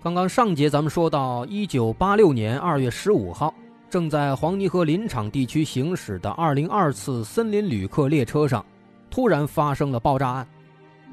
[0.00, 3.52] 刚刚上节咱们说到，一九八六年二月十五号，
[3.90, 8.64] 正在黄泥河林场地区行驶的二零二次森林旅客列车上，
[9.10, 10.48] 突然发生了爆炸案，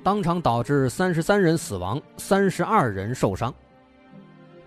[0.03, 3.51] 当场导致三十三人死亡，三十二人受伤。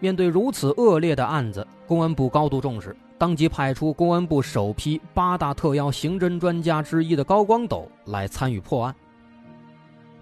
[0.01, 2.95] 面对如此恶劣的案子，公安部高度重视。
[3.19, 8.95] 当即派出公安部首批八大特邀刑侦专家之一的高光斗来参与破案。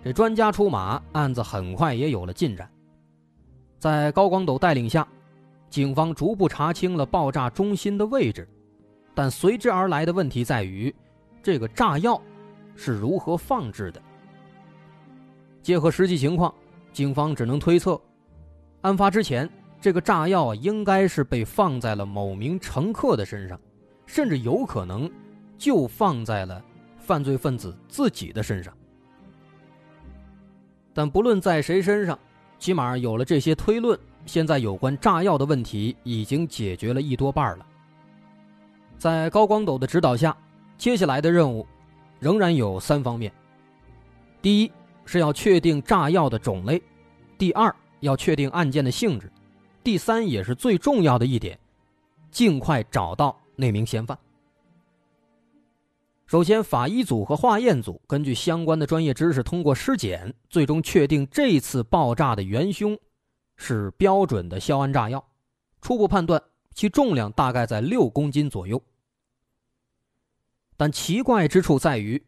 [0.05, 2.69] 这专家出马，案子很快也有了进展。
[3.87, 5.07] 在高光斗带领下，
[5.71, 8.49] 警方逐步查清了爆炸中心的位置，
[9.15, 10.93] 但随之而来的问题在于，
[11.41, 12.21] 这个炸药
[12.75, 14.03] 是如何放置的。
[15.63, 16.53] 结合实际情况，
[16.93, 18.01] 警方只能推测，
[18.81, 19.49] 案发之前。
[19.81, 23.61] 这个炸药应该是被放在了某名乘客的身上，
[24.05, 25.09] 甚至有可能
[25.57, 26.61] 就放在了
[26.99, 28.77] 犯罪分子自己的身上。
[30.93, 32.19] 但不论在谁身上，
[32.59, 37.67] 起码有了这些推论，现在有关炸药的问题已经解决了一多半了。
[38.99, 40.37] 在高光斗的指导下，
[40.79, 41.67] 接下来的任务
[42.19, 43.33] 仍然有三方面：
[44.41, 44.73] 第一
[45.05, 46.79] 是要确定炸药的种类；
[47.37, 49.31] 第二要确定案件的性质。
[49.85, 51.59] 第三也是最重要的一点，
[52.31, 54.19] 尽快找到那名嫌犯。
[56.27, 62.99] 首先，法医组和化验组根据相关的专业知识，通过尸检，最终确定这次爆炸的元凶
[63.57, 65.25] 是标准的硝铵炸药，
[65.81, 66.43] 初步判断
[66.75, 68.83] 其重量大概在六公斤左右。
[70.77, 72.27] 但奇怪之处在于，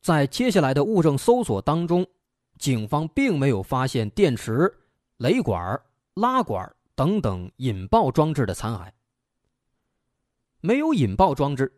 [0.00, 2.06] 在接下来的物证搜索当中，
[2.58, 4.74] 警方并没有发现电池、
[5.18, 5.80] 雷管、
[6.14, 6.74] 拉管。
[6.96, 8.88] 等等引爆装置的残骸，
[10.60, 11.72] 没有引爆装置，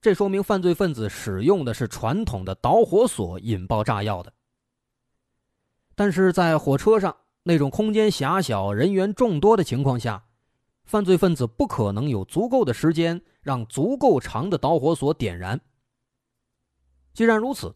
[0.00, 4.32] 这说明犯罪分子使用的是传统的导火索引爆炸药的。
[5.94, 10.24] 但是在火车上那种空间狭小、人员众多的情况下，
[10.84, 15.60] 犯罪分子不可能有足够的时间让足够长的导火索点燃。
[17.14, 17.74] 既然如此，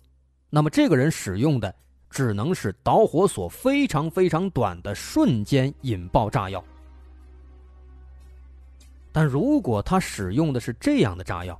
[0.51, 1.75] 那么这个人使用的。
[2.13, 6.61] 只能是导火索非常非常短的瞬间引爆炸药，
[9.13, 11.57] 但如果他使用的是这样的炸药，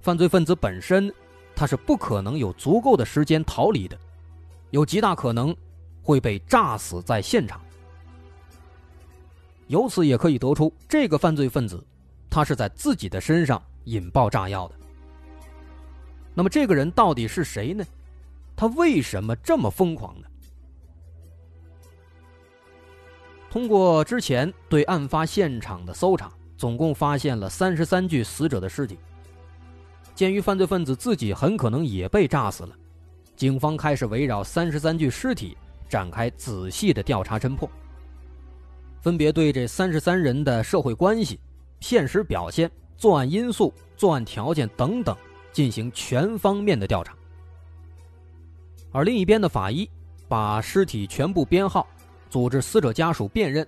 [0.00, 1.12] 犯罪分子本身
[1.54, 3.98] 他是不可能有足够的时间逃离的，
[4.70, 5.54] 有极大可能
[6.02, 7.60] 会被炸死在现场。
[9.66, 11.84] 由此也可以得出，这个犯罪分子
[12.30, 14.74] 他是在自己的身上引爆炸药的。
[16.32, 17.84] 那么这个人到底是谁呢？
[18.56, 20.26] 他为什么这么疯狂呢？
[23.50, 28.98] 通过之前对案发现场的搜查，总共发现了三十三具死者的尸体。
[30.18, 32.74] 鉴于犯罪分子自己很可能也被炸死了，
[33.36, 35.56] 警方开始围绕三十三具尸体
[35.88, 37.70] 展开仔细的调查侦破，
[39.00, 41.38] 分别对这三十三人的社会关系、
[41.78, 45.16] 现实表现、作案因素、作案条件等等
[45.52, 47.14] 进行全方面的调查。
[48.90, 49.88] 而另一边的法医
[50.26, 51.86] 把尸体全部编号，
[52.28, 53.64] 组织死者家属辨认，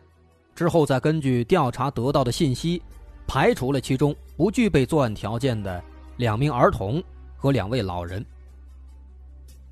[0.56, 2.82] 之后再根据调查得到的信息，
[3.24, 5.80] 排除了其中不具备作案条件的
[6.20, 7.02] 两名儿童
[7.34, 8.24] 和两位老人。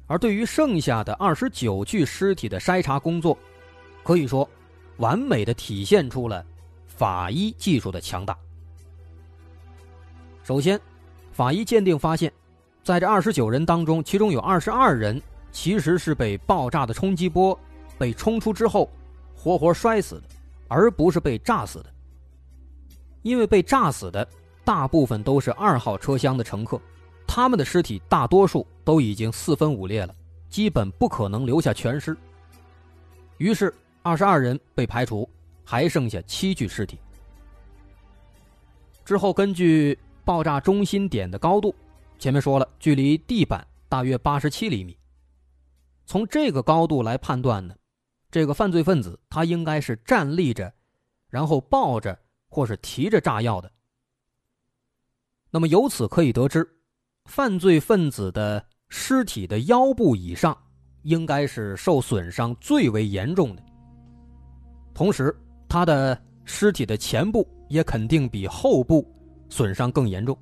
[0.07, 3.37] 而对于剩下的二十九具尸体的筛查工作，
[4.03, 4.49] 可以说
[4.97, 6.43] 完美的体现出了
[6.87, 8.35] 法医技术的强大。
[10.43, 10.81] 首先，
[11.33, 12.33] 法医鉴定发现，
[12.83, 15.21] 在这二十九人当中，其中有二十二人。
[15.51, 17.59] 其实是被爆炸的冲击波
[17.97, 18.89] 被冲出之后，
[19.35, 20.25] 活活摔死的，
[20.69, 21.87] 而不是被炸死的。
[23.23, 24.29] 因为被炸死的
[24.69, 26.79] 大部分都是二号车厢的乘客，
[27.27, 30.15] 他们的尸体大多数都已经四分五裂了，
[30.51, 32.15] 基本不可能留下全尸。
[33.39, 35.27] 于是，二十二人被排除，
[35.65, 36.99] 还剩下七具尸体。
[39.07, 41.75] 之后，根据爆炸中心点的高度，
[42.19, 44.95] 前面说了，距离地板大约八十七厘米。
[46.05, 47.75] 从这个高度来判断呢，
[48.31, 50.71] 这个犯罪分子他应该是站立着，
[51.31, 52.19] 然后抱着
[52.51, 53.73] 或是提着炸药的。
[55.51, 56.67] 那么由此可以得知，
[57.25, 60.57] 犯罪分子的尸体的腰部以上
[61.03, 63.63] 应该是受损伤最为严重的。
[64.95, 65.35] 同时，
[65.69, 69.07] 他的尸体的前部也肯定比后部
[69.49, 70.37] 损伤更严重。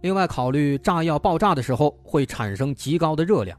[0.00, 3.58] 另外，考虑炸药爆炸的时候会产生极高的热量，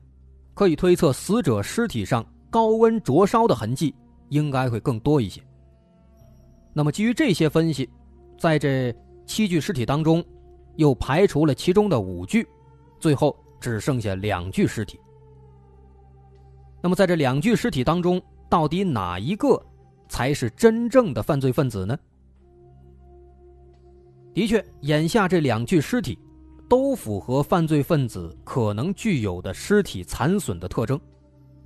[0.54, 3.94] 可以推测死者尸体上高温灼烧的痕迹
[4.30, 5.42] 应该会更多一些。
[6.72, 7.90] 那么，基于这些分析，
[8.38, 10.24] 在这七具尸体当中，
[10.76, 12.48] 又排除了其中的五具，
[13.00, 15.00] 最后只剩下两具尸体。
[16.82, 19.62] 那么，在这两具尸体当中，到底哪一个
[20.08, 21.98] 才是真正的犯罪分子呢？
[24.34, 26.18] 的确，眼下这两具尸体。
[26.68, 31.00] 都符合犯罪分子可能具有的尸体残损的特征，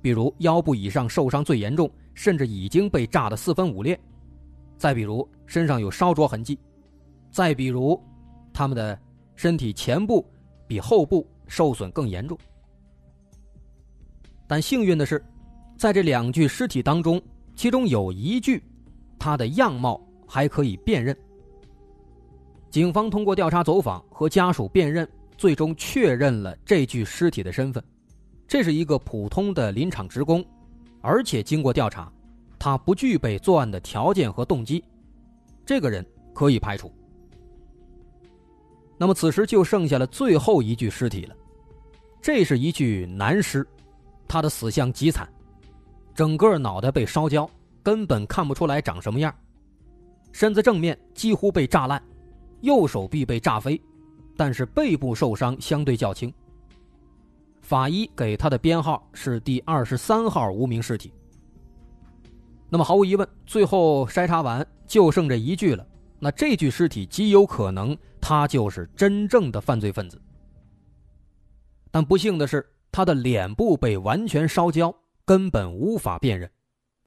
[0.02, 3.96] 比如腰部以上受伤最严重，甚至已经被炸得四分五裂；
[4.76, 6.58] 再比如身上有烧灼痕迹；
[7.30, 8.00] 再比如
[8.52, 8.98] 他们的
[9.34, 10.24] 身体前部
[10.66, 12.38] 比后部受损更严重。
[14.46, 15.24] 但幸运的是，
[15.78, 17.22] 在这两具尸体当中，
[17.54, 18.62] 其中有一具，
[19.18, 21.16] 他的样貌还可以辨认。
[22.68, 27.82] 警方通过调查走访和家属辨认，最终确认了这具尸体的身份。
[28.46, 30.44] 这是一个普通的林场职工，
[31.00, 32.12] 而且经过调查，
[32.58, 34.84] 他不具备作案的条件和动机，
[35.64, 36.04] 这个人
[36.34, 36.92] 可以排除。
[39.00, 41.34] 那么此时就剩下了最后一具尸体了，
[42.20, 43.66] 这是一具男尸，
[44.28, 45.26] 他的死相极惨，
[46.14, 47.48] 整个脑袋被烧焦，
[47.82, 49.34] 根本看不出来长什么样，
[50.32, 52.00] 身子正面几乎被炸烂。
[52.60, 53.80] 右手臂被炸飞，
[54.36, 56.30] 但是背部受伤相对较轻。
[57.62, 61.10] 法医给他的编号是第二十三号无名尸体。
[62.68, 65.86] 那么毫无疑问，最后筛查完就剩这一具了。
[66.18, 70.20] 那这具尸体极有可能他就是真正的犯罪分子。
[71.90, 74.94] 但不幸的是，他的脸部被完全烧焦，
[75.24, 76.50] 根本无法辨认，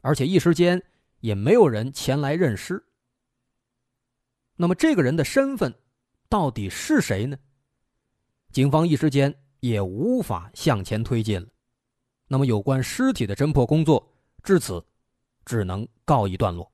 [0.02, 0.82] 而且一时间
[1.20, 2.84] 也没有人前来认尸。
[4.56, 5.74] 那么这个人的身份
[6.28, 7.38] 到底是谁呢？
[8.52, 11.48] 警方一时间也无法向前推进了。
[12.28, 14.12] 那么有关尸体的侦破工作
[14.42, 14.84] 至此
[15.46, 16.73] 只能告一段落。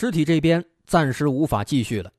[0.00, 2.12] 尸体这边暂时无法继续了，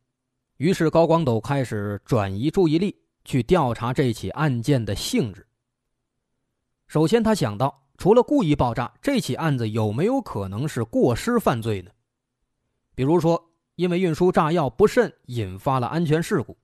[0.57, 2.93] 于是高光斗开始转移注意力，
[3.23, 5.47] 去调查这起案件的性质。
[6.87, 11.89] 首先，他想到，除了故意爆炸，这起案子有没有可能是过失犯罪呢？
[12.95, 13.41] 比如说，
[13.75, 16.57] 因为运输炸药不慎引发了安全事故。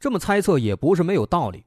[0.00, 1.66] 这么猜测也不是没有道理，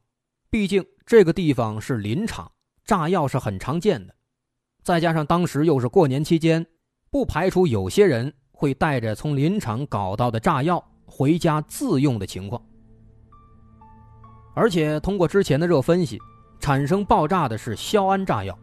[0.50, 2.52] 毕竟这个地方是林场，
[2.86, 4.16] 炸药是很常见的。
[4.82, 6.66] 再加上当时又是过年期间，
[7.12, 12.60] 不排除有些人会带着从林场搞到的炸药回家自用的情况。
[14.56, 16.20] 而且通过之前的热分析。
[16.62, 18.56] 产生爆炸的是硝铵炸药，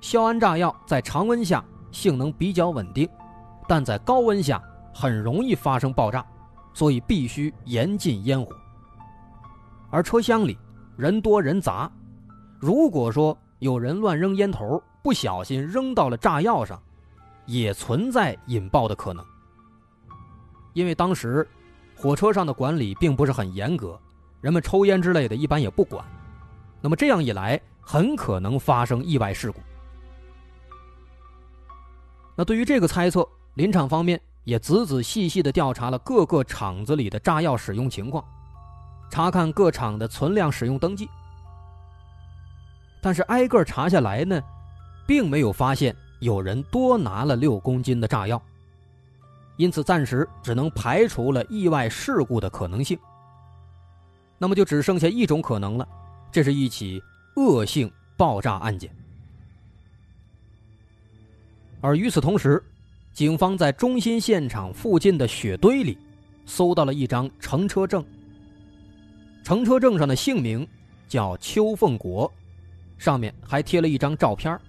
[0.00, 3.08] 硝铵炸药在常温下性能比较稳定，
[3.66, 4.62] 但在高温下
[4.94, 6.24] 很容易发生爆炸，
[6.72, 8.54] 所以必须严禁烟火。
[9.90, 10.56] 而车厢里
[10.96, 11.90] 人多人杂，
[12.60, 16.80] 如果说有人乱扔烟头，不小心扔到了炸药上，
[17.46, 19.24] 也存在引爆的可能。
[20.74, 21.48] 因为当时
[21.94, 23.98] 火车上的管理并不是很严格，
[24.40, 26.04] 人们抽烟之类的一般也不管。
[26.82, 29.58] 那么这样一来，很可能发生意外事故。
[32.36, 38.22] 那对于这个猜测，林场方面也仔仔细细的调查了各个厂子里的炸药使用情况，
[39.10, 41.08] 查看各厂的存量使用登记。
[43.00, 44.38] 但是挨个查下来呢，
[45.06, 48.40] 并没有发现有人多拿了六公斤的炸药，
[49.56, 52.98] 因此暂时只能排除了意外事故的可能性。
[54.38, 55.88] 那么就只剩下一种可能了。
[56.30, 57.02] 这是一起
[57.36, 58.90] 恶性爆炸案件，
[61.80, 62.62] 而与此同时，
[63.14, 65.96] 警方在中心现场附近的雪堆里
[66.44, 68.04] 搜到了一张乘车证。
[69.42, 70.66] 乘车证上的姓名
[71.08, 72.30] 叫邱凤国，
[72.98, 74.60] 上面还贴了一张照片。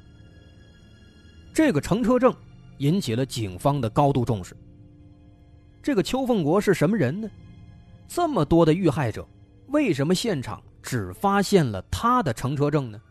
[1.57, 2.31] 这个乘车证
[2.77, 4.55] 引起了警方的高度重视。
[5.81, 7.27] 这个邱凤国是什么人呢？
[8.07, 9.27] 这么多的遇害者，
[9.69, 10.61] 为什么现场？
[10.83, 13.01] 只发现了他的乘车证呢。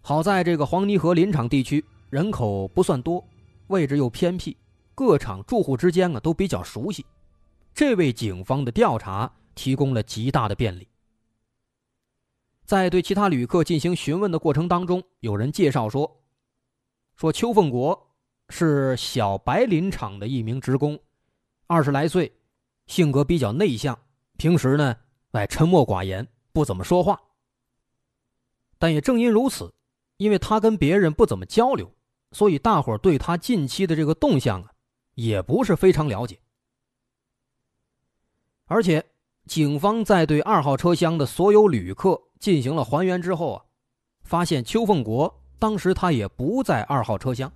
[0.00, 3.26] 好在这个黄泥河林场地区人口不算多，
[3.66, 4.56] 位置又偏僻，
[4.94, 7.04] 各厂住户之间啊都比较熟悉，
[7.74, 10.86] 这为警方的调查提供了极大的便利。
[12.64, 16.22] 在对其他旅客进行询问的过程当中，有人介绍说，
[17.14, 18.14] 说邱凤国
[18.48, 20.98] 是小白林场的一名职工，
[21.66, 22.32] 二十来岁，
[22.86, 23.98] 性格比较内向。
[24.36, 24.96] 平时呢，
[25.32, 27.20] 哎，沉默寡言，不怎么说话。
[28.78, 29.72] 但也正因如此，
[30.16, 31.94] 因为他跟别人不怎么交流，
[32.32, 34.72] 所以大伙对他近期的这个动向啊，
[35.14, 36.40] 也不是非常了解。
[38.66, 39.04] 而且，
[39.46, 43.64] 警方在对二号车厢的所有旅客进行了还原之后啊，
[44.24, 47.50] 发现邱凤国当时他也不在二号车厢。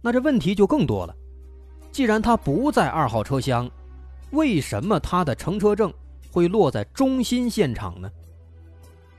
[0.00, 1.16] 那这问题就更多了，
[1.90, 3.68] 既然他不在二号车厢，
[4.30, 5.92] 为什么他的乘车证
[6.30, 8.10] 会落在中心现场呢？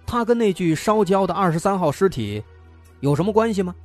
[0.06, 2.42] 他跟那具烧焦的二十三号尸体
[3.02, 3.76] 有什么关系吗？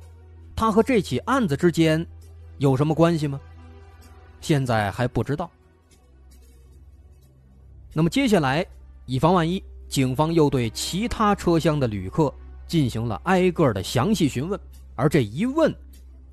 [0.55, 2.05] 他和这起案子之间
[2.59, 3.41] 有什么关系吗？
[4.39, 5.49] 现在还不知道。
[7.93, 8.65] 那么接下来，
[9.05, 12.33] 以防万一，警方又对其他车厢的旅客
[12.67, 14.59] 进行了挨个的详细询问，
[14.95, 15.73] 而这一问，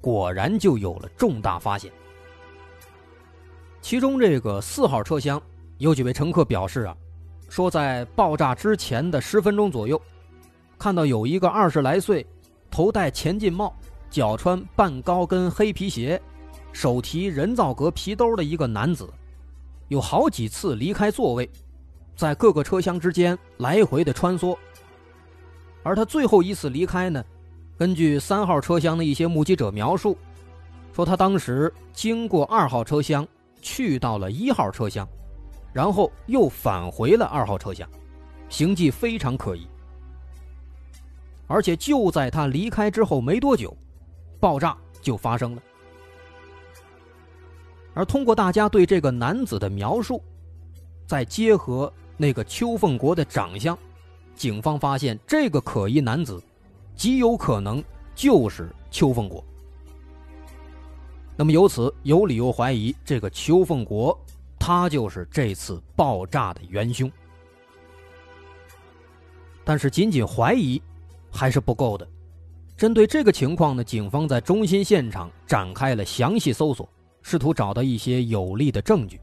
[0.00, 1.90] 果然就有了重大发现。
[3.80, 5.40] 其中这个四号车厢
[5.78, 6.96] 有几位乘客表示啊，
[7.48, 10.00] 说在爆炸之前的十分钟左右，
[10.78, 12.24] 看到有一个二十来岁、
[12.70, 13.74] 头戴前进帽、
[14.10, 16.20] 脚穿半高跟黑皮鞋、
[16.72, 19.08] 手提人造革皮兜的一个男子。
[19.88, 21.50] 有好几次离开座位，
[22.20, 24.54] 在各个车厢之间来回的穿梭。
[25.82, 27.24] 而他最后一次离开呢，
[27.78, 30.18] 根据三号车厢的一些目击者描述，
[30.92, 33.26] 说他当时经过二号车厢，
[33.62, 35.08] 去到了一号车厢，
[35.72, 37.88] 然后又返回了二号车厢，
[38.50, 39.66] 行迹非常可疑。
[41.46, 43.74] 而且就在他离开之后没多久，
[44.38, 45.62] 爆炸就发生了。
[47.94, 50.22] 而通过大家对这个男子的描述，
[51.06, 53.76] 再结合那个邱凤国的长相，
[54.34, 56.38] 警方发现这个可疑男子
[56.94, 57.82] 极有可能
[58.14, 59.42] 就是邱凤国。
[61.34, 64.14] 那么由此有理由怀疑，这个邱凤国
[64.58, 67.10] 他就是这次爆炸的元凶。
[69.64, 70.78] 但是仅仅怀疑
[71.32, 72.06] 还是不够的，
[72.76, 76.86] 针对这个情况呢，警方在中心现场展开了详细搜索。
[77.22, 79.18] 试图找到一些有力的证据，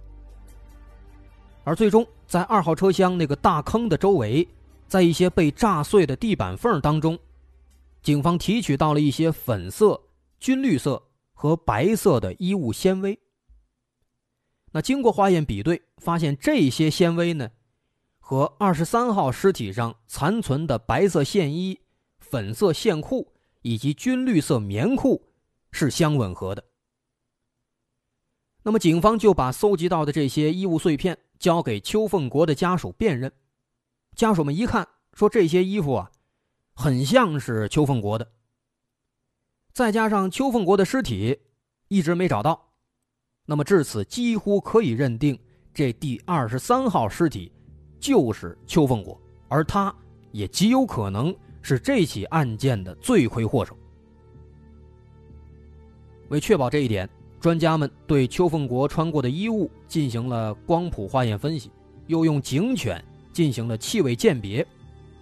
[1.68, 4.48] 而最终在二号车厢那个大坑的周围，
[4.88, 7.20] 在一些被炸碎的地板缝当中，
[8.02, 10.02] 警方提取到了一些粉色、
[10.40, 13.20] 军绿色和白色的衣物纤维。
[14.72, 17.52] 那经过化验比对，发现这些纤维呢，
[18.18, 21.82] 和二十三号尸体上残存的白色线衣、
[22.18, 25.22] 粉色线裤以及军绿色棉裤
[25.74, 26.64] 是相吻合的。
[28.64, 33.32] 那么，警方就把搜集到的这些衣物碎片交给邱凤国的家属辨认。
[34.16, 36.12] 家属们一看，说这些衣服啊，
[36.74, 38.32] 很像是邱凤国的。
[39.74, 41.40] 再加上邱凤国的尸体
[41.88, 42.72] 一直没找到，
[43.46, 45.40] 那么至此几乎可以认定
[45.74, 47.52] 这第二十三号尸体
[48.00, 49.96] 就是邱凤国，而他
[50.32, 53.78] 也极有可能是这起案件的罪魁祸首。
[56.30, 57.08] 为确保这一点。
[57.40, 61.72] 专家们对邱凤国穿过的衣物进行了光谱化验分析，
[62.08, 64.66] 又用警犬进行了气味鉴别，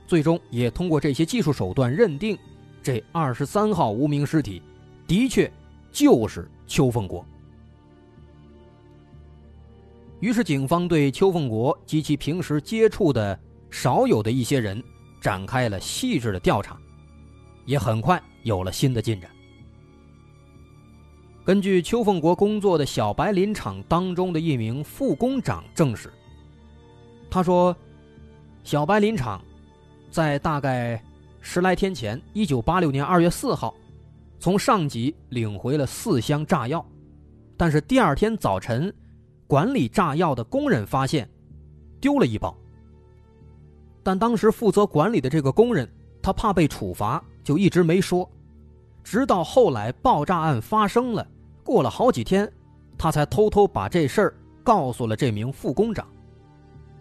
[0.08, 2.38] 最终也通过这些技术手段认定，
[2.82, 4.62] 这二十三号无名尸体
[5.06, 5.52] 的确
[5.92, 7.26] 就是邱凤国。
[10.22, 13.38] 于是，警方对邱凤国及其平时接触的
[13.70, 14.82] 少有的一些人
[15.20, 16.78] 展开了细致的调查，
[17.66, 19.30] 也很快有了新的进展。
[21.46, 26.12] 根据邱凤国工作的小白林场当中的一名副工长证实，
[27.30, 27.76] 他说，
[28.64, 29.40] 小白林场
[30.10, 31.00] 在大概
[31.42, 33.76] 十来天前，一九八六年二月四号，
[34.40, 36.84] 从上级领回了四箱炸药，
[37.56, 38.92] 但是第二天早晨，
[39.46, 41.30] 管理炸药的工人发现
[42.02, 42.58] 丢了一包，
[44.02, 45.88] 但当时负责管理的这个工人
[46.24, 48.28] 他怕被处罚，就一直没说，
[49.04, 51.28] 直到后来爆炸案发生了。
[51.66, 52.50] 过了好几天，
[52.96, 56.08] 他才偷偷把这事儿告诉了这名副工长，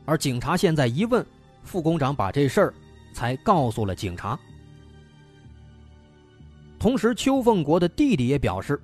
[0.06, 1.24] 而警察现在一问，
[1.62, 2.74] 副工长把这事儿
[3.12, 4.40] 才告诉了警察。
[6.78, 8.80] 同时，邱凤国的弟弟也表示，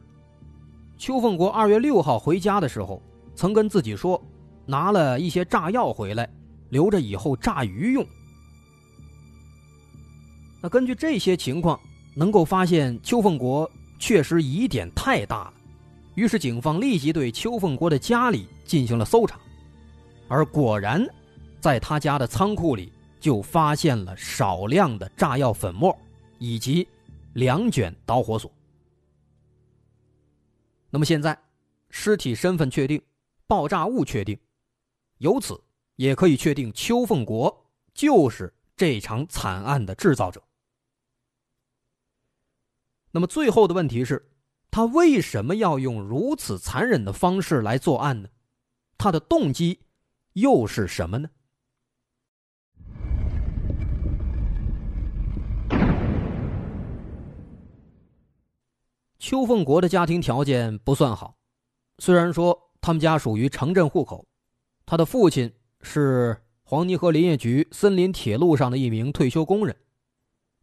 [0.99, 3.03] 邱凤国二月六号回家的时候，
[3.35, 4.23] 曾跟自己说，
[4.67, 6.29] 拿了一些炸药回来，
[6.69, 8.07] 留着以后炸鱼用。
[10.61, 11.81] 那根据这些情况，
[12.15, 15.55] 能够发现邱凤国确实疑点太大了。
[16.21, 19.41] 于是，警方立即对邱凤国的家里进行了搜查，
[20.29, 21.03] 而果然，
[21.63, 25.99] 在他家的仓库里就发现了少量的炸药粉末，
[26.39, 26.87] 以及
[27.33, 28.53] 两卷导火索。
[30.91, 31.35] 那么现在，
[31.89, 33.01] 尸体身份确定，
[33.47, 34.39] 爆炸物确定，
[35.17, 35.59] 由此
[35.97, 40.43] 也可以确定邱凤国就是这场惨案的制造者。
[43.11, 44.30] 那么最后的问题是，
[44.71, 48.29] 他为什么要用如此残忍的方式来作案呢？
[48.97, 49.81] 他的动机
[50.35, 51.31] 又是什么呢？
[59.19, 61.37] 邱凤国的家庭条件不算好，
[61.99, 64.27] 虽然说他们家属于城镇户口，
[64.87, 69.77] 他的父亲是黄泥河林业局森林铁路上的一名退休工人，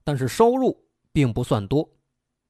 [0.03, 1.96] 但是收入并不算多。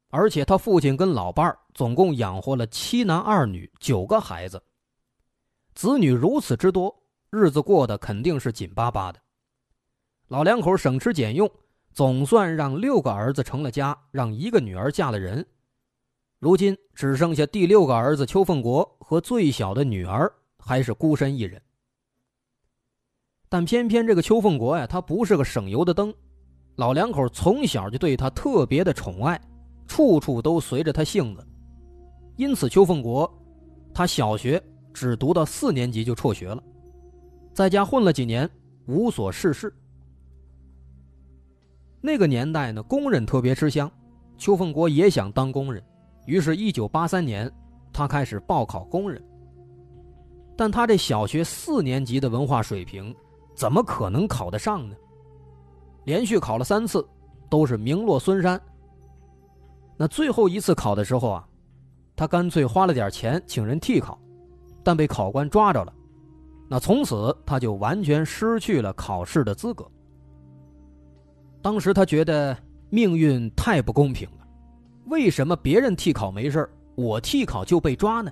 [0.10, 4.62] 而且他父亲跟老伴儿总共养活了七男二女九个孩子，
[5.76, 6.94] 子女如此之多，
[7.30, 9.20] 日子过得肯定是紧巴巴的。
[10.30, 11.50] 老两口省吃俭用，
[11.92, 15.46] 总算让六个儿子成了家，让一个女儿嫁了人。
[16.40, 21.62] 如今只剩下第六个儿子邱凤国和最小的女儿还是孤身一人。
[23.50, 26.14] 但偏偏这个邱凤国呀，他不是个省油的灯，
[26.76, 29.40] 老两口从小就对他特别的宠爱。
[29.88, 31.48] 处处都随着他性子，
[32.36, 33.32] 因此邱凤国，
[33.94, 34.62] 他小学
[34.94, 36.62] 只读到四年级就辍学了，
[37.53, 38.48] 在家混了几年，
[38.86, 39.74] 无所事事。
[42.01, 43.91] 那个年代呢，工人特别吃香，
[44.38, 45.84] 邱凤国也想当工人，
[46.25, 47.51] 于是1983年，
[47.91, 49.24] 他开始报考工人。
[50.56, 53.15] 但他这小学四年级的文化水平，
[53.56, 54.96] 怎么可能考得上呢？
[56.06, 57.06] 连续考了三次，
[57.50, 58.62] 都是名落孙山。
[59.98, 61.48] 那最后一次考的时候啊，
[62.16, 64.20] 他干脆花了点钱请人替考，
[64.83, 65.94] 但被考官抓着了。
[66.70, 69.90] 那从此他就完全失去了考试的资格。
[71.62, 72.55] 当时他觉得
[72.90, 74.48] 命运太不公平了，
[75.05, 78.31] 为什么别人替考没事我替考就被抓呢？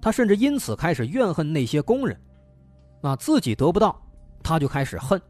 [0.00, 2.20] 他甚至因此开始怨恨那些工人，
[3.02, 3.98] 啊，自己得不到，
[4.42, 5.20] 他就开始恨。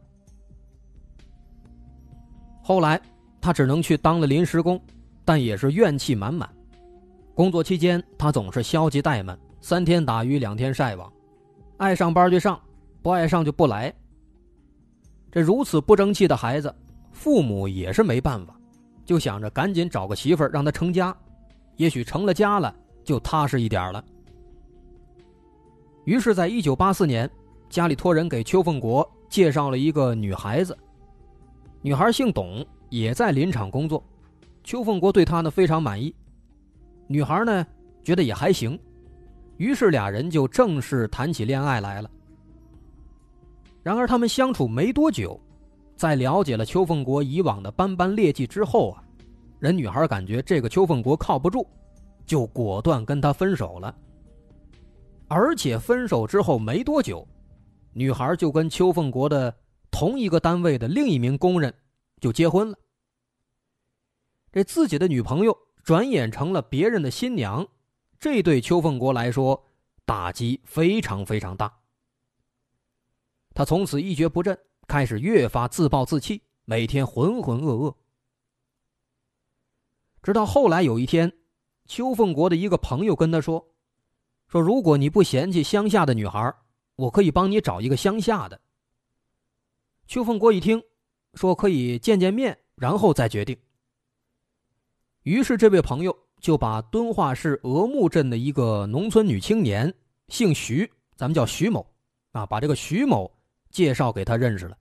[2.61, 2.99] 后来
[3.39, 4.81] 他只能去当了临时工。
[5.25, 6.49] 但也是怨气满满。
[7.33, 11.11] 工作期间，他总是消极怠慢，三天打鱼两天晒网，
[11.77, 12.59] 爱上班就上，
[13.01, 13.93] 不爱上就不来。
[15.31, 16.73] 这如此不争气的孩子，
[17.11, 18.55] 父母也是没办法，
[19.03, 21.15] 就想着赶紧找个媳妇让他成家，
[21.75, 24.03] 也许成了家了就踏实一点了。
[26.05, 27.27] 于是，在一九八四年，
[27.69, 30.77] 家里托人给邱凤国介绍了一个女孩子，
[31.81, 34.03] 女孩姓董，也在林场工作。
[34.63, 36.15] 邱凤国对她呢非常满意，
[37.07, 37.65] 女孩呢
[38.03, 38.79] 觉得也还行，
[39.57, 42.09] 于是俩人就正式谈起恋爱来了。
[43.83, 45.39] 然而他们相处没多久，
[45.97, 49.03] 在了解了邱凤国以往的斑斑劣迹之后啊，
[49.59, 51.67] 人女孩感觉这个邱凤国靠不住，
[52.25, 53.93] 就果断跟他分手了。
[55.27, 57.27] 而且分手之后没多久，
[57.91, 59.53] 女孩就跟邱凤国的
[59.91, 61.73] 同一个单位的另一名工人
[62.21, 62.77] 就结婚了。
[64.53, 67.67] 这自己的女朋友转眼成了别人的新娘，
[68.19, 69.65] 这对邱凤国来说
[70.05, 71.79] 打击非常非常大。
[73.55, 74.55] 他从此一蹶不振，
[74.87, 77.95] 开始越发自暴自弃，每天浑浑噩噩。
[80.21, 81.33] 直到后来有一天，
[81.87, 83.73] 邱凤国的一个朋友跟他说
[84.47, 86.53] ：“说如果你不嫌弃乡下的女孩，
[86.95, 88.61] 我可以帮你找一个乡下的。”
[90.05, 90.83] 邱凤国一听，
[91.33, 93.57] 说可以见见面，然后再决定。
[95.23, 99.93] 于是，这位朋友就把敦化市鹅木镇的一个农村女青年，
[100.27, 101.85] 姓徐，咱们叫徐某，
[102.33, 103.31] 啊，把这个徐某
[103.71, 104.77] 介绍给他认识了。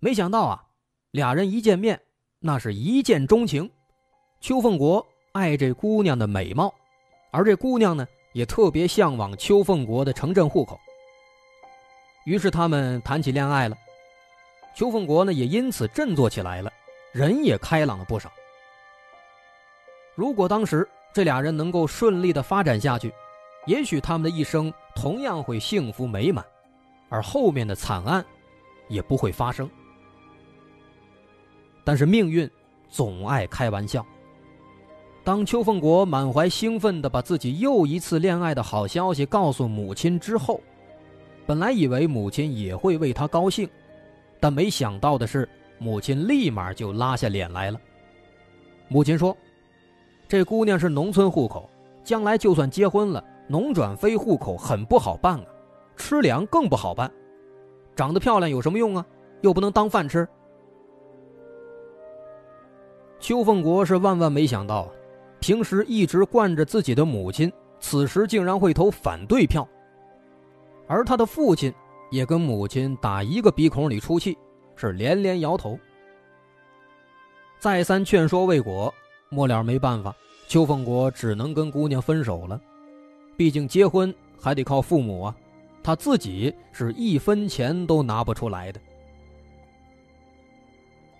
[0.00, 0.64] 没想到啊，
[1.12, 2.00] 俩人一见面，
[2.40, 3.70] 那是一见钟情。
[4.40, 6.74] 邱凤国爱这姑娘的美貌，
[7.30, 10.76] 而这姑娘呢，也特别向往邱凤国的城镇户口。
[12.24, 13.76] 于是他们谈起恋爱了，
[14.74, 16.72] 邱凤国呢，也因此振作起来了，
[17.12, 18.32] 人也开朗了不少。
[20.14, 23.12] 如果当时这俩人能够顺利的发展下去，
[23.66, 26.44] 也许他们的一生同样会幸福美满，
[27.08, 28.24] 而后面的惨案
[28.88, 29.68] 也不会发生。
[31.84, 32.48] 但是命运
[32.88, 34.04] 总爱开玩笑。
[35.24, 40.60] 当邱凤国满怀兴奋的把自己又一次恋爱的好消息告诉母亲之后，
[41.46, 43.68] 本来以为母亲也会为他高兴，
[44.38, 47.80] 但没想到的是，母亲立马就拉下脸来了。
[48.88, 49.36] 母亲说。
[50.30, 51.68] 这姑娘是农村户口，
[52.04, 55.44] 将来就算结婚了，农转非户口很不好办啊，
[55.96, 57.10] 吃粮更不好办。
[57.96, 59.04] 长得漂亮有什么用啊？
[59.40, 60.28] 又不能当饭吃。
[63.18, 64.88] 邱凤国是万万没想到，
[65.40, 69.66] 平时一直惯着自己的母亲，此时竟然会投反对票。
[70.86, 71.74] 而他的父亲
[72.08, 74.38] 也跟母亲打一个鼻孔里出气，
[74.76, 75.76] 是连连摇头。
[77.58, 78.94] 再三劝说未果，
[79.30, 80.14] 末了没办法，
[80.48, 82.60] 邱凤国只能跟姑娘分手了。
[83.36, 85.36] 毕竟结婚还得靠父母啊，
[85.82, 88.80] 他自己是一分钱都拿不出来的。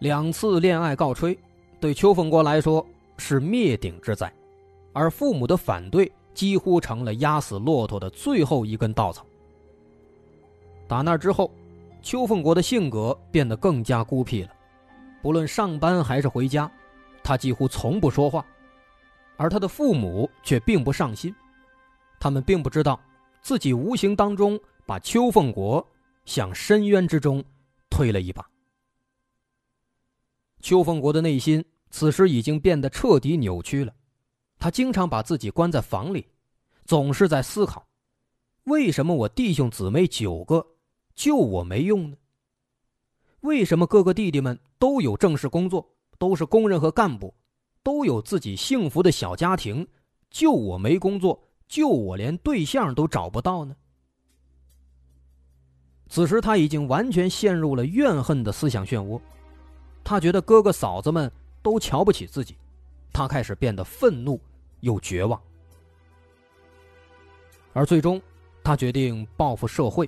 [0.00, 1.38] 两次恋爱告吹，
[1.78, 2.84] 对邱凤国来说
[3.16, 4.32] 是灭顶之灾，
[4.92, 9.24] 而父母的反对几乎成了压死骆驼的最后一根稻草。
[10.88, 11.50] 打那之后，
[12.02, 14.50] 邱凤国的性格变得更加孤僻了，
[15.22, 16.70] 不论上班还是回家，
[17.22, 18.44] 他几乎从不说话，
[19.36, 21.34] 而他的父母却并不上心，
[22.18, 23.00] 他们并不知道
[23.40, 25.86] 自己无形当中把邱凤国
[26.24, 27.44] 向深渊之中
[27.88, 28.48] 推了一把。
[30.60, 33.94] 邱凤国的内心此时已经变得彻底扭曲了，
[34.58, 36.26] 他经常把自己关在房里，
[36.84, 37.86] 总是在思考：
[38.64, 40.66] 为什么我弟兄姊妹九个，
[41.14, 42.16] 就我没用呢？
[43.40, 47.34] 为什么哥哥弟弟们都有正式工作，都是工人和干部，
[47.82, 49.88] 都有自己幸福的小家庭，
[50.28, 53.74] 就我没工作，就我连对象都找不到呢？
[56.10, 59.18] 此时他已经完全陷入了怨恨的思想漩涡。
[60.04, 62.54] 他觉得哥哥嫂子们都瞧不起自己，
[63.14, 64.38] 他开始变得愤怒
[64.80, 65.40] 又绝望，
[67.72, 68.20] 而最终，
[68.62, 70.06] 他决定报复社会。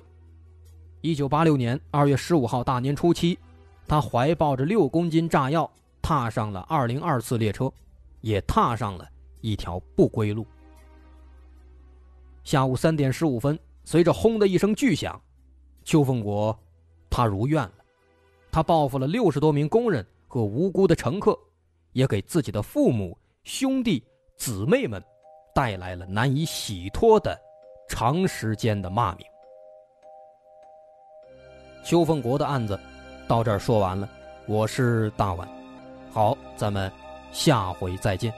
[1.01, 3.39] 一九八六年二月十五号大年初七，
[3.87, 5.67] 他怀抱着六公斤炸药，
[6.03, 7.71] 踏上了二零二次列车，
[8.19, 10.45] 也踏上了一条不归路。
[12.43, 15.19] 下午三点十五分，随着“轰”的一声巨响，
[15.85, 16.55] 邱凤国
[17.09, 17.73] 他如愿了。
[18.51, 21.39] 他报复了六十多名工人和无辜的乘客，
[21.93, 25.01] 也给自己的父母、兄弟、姊妹们
[25.55, 27.39] 带来了难以洗脱的
[27.87, 29.25] 长时间的骂名。
[31.85, 32.77] 邱凤国的案子
[33.25, 34.09] 到这儿说完了，
[34.47, 35.47] 我是大碗，
[36.13, 36.91] 好，咱们
[37.31, 38.31] 下回再见。